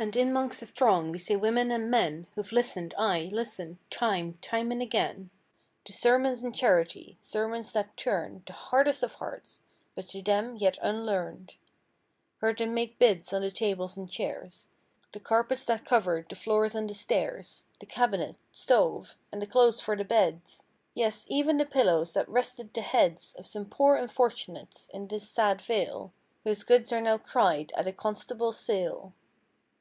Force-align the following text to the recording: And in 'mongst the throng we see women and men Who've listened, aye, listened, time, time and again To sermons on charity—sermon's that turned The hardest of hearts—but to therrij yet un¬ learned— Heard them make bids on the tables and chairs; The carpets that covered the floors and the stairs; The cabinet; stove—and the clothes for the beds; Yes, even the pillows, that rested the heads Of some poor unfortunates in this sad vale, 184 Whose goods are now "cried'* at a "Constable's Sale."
And 0.00 0.14
in 0.14 0.32
'mongst 0.32 0.60
the 0.60 0.66
throng 0.66 1.10
we 1.10 1.18
see 1.18 1.34
women 1.34 1.72
and 1.72 1.90
men 1.90 2.28
Who've 2.36 2.52
listened, 2.52 2.94
aye, 2.96 3.28
listened, 3.32 3.78
time, 3.90 4.34
time 4.40 4.70
and 4.70 4.80
again 4.80 5.32
To 5.86 5.92
sermons 5.92 6.44
on 6.44 6.52
charity—sermon's 6.52 7.72
that 7.72 7.96
turned 7.96 8.44
The 8.46 8.52
hardest 8.52 9.02
of 9.02 9.14
hearts—but 9.14 10.06
to 10.06 10.22
therrij 10.22 10.60
yet 10.60 10.78
un¬ 10.84 11.04
learned— 11.04 11.56
Heard 12.40 12.58
them 12.58 12.74
make 12.74 13.00
bids 13.00 13.32
on 13.32 13.42
the 13.42 13.50
tables 13.50 13.96
and 13.96 14.08
chairs; 14.08 14.68
The 15.12 15.18
carpets 15.18 15.64
that 15.64 15.84
covered 15.84 16.28
the 16.28 16.36
floors 16.36 16.76
and 16.76 16.88
the 16.88 16.94
stairs; 16.94 17.66
The 17.80 17.86
cabinet; 17.86 18.36
stove—and 18.52 19.42
the 19.42 19.48
clothes 19.48 19.80
for 19.80 19.96
the 19.96 20.04
beds; 20.04 20.62
Yes, 20.94 21.26
even 21.28 21.56
the 21.56 21.66
pillows, 21.66 22.12
that 22.14 22.28
rested 22.28 22.72
the 22.72 22.82
heads 22.82 23.34
Of 23.36 23.46
some 23.46 23.64
poor 23.64 23.96
unfortunates 23.96 24.88
in 24.94 25.08
this 25.08 25.28
sad 25.28 25.60
vale, 25.60 26.12
184 26.44 26.50
Whose 26.52 26.62
goods 26.62 26.92
are 26.92 27.00
now 27.00 27.18
"cried'* 27.18 27.72
at 27.76 27.88
a 27.88 27.92
"Constable's 27.92 28.60
Sale." 28.60 29.12